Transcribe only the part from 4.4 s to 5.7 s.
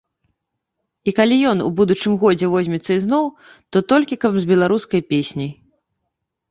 з беларускай песняй.